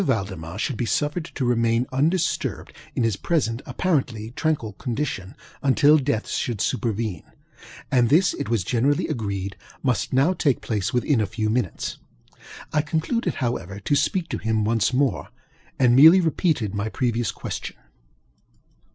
[0.03, 6.27] Valdemar should be suffered to remain undisturbed in his present apparently tranquil condition, until death
[6.27, 7.23] should superveneŌĆöand
[8.09, 11.99] this, it was generally agreed, must now take place within a few minutes.
[12.73, 15.29] I concluded, however, to speak to him once more,
[15.77, 17.75] and merely repeated my previous question.